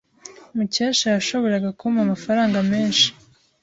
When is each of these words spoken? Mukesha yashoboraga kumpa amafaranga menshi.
Mukesha 0.55 1.07
yashoboraga 1.15 1.69
kumpa 1.79 1.99
amafaranga 2.03 2.57
menshi. 2.71 3.07